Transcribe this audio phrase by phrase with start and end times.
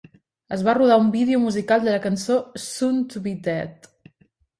[0.55, 3.87] Es va rodar un vídeo musical de la cançó "Soon to be Dead".